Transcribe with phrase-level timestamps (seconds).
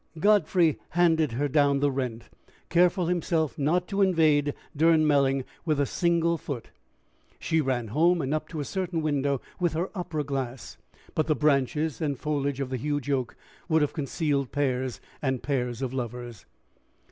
[0.19, 2.27] Godfrey handed her down the rent,
[2.69, 6.71] careful himself not to invade Durnmelling with a single foot.
[7.37, 10.77] She ran home, and up to a certain window with her opera glass.
[11.13, 13.35] But the branches and foliage of the huge oak
[13.69, 16.47] would have concealed pairs and pairs of lovers.